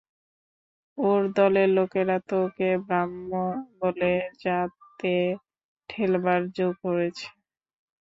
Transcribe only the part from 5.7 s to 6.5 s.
ঠেলবার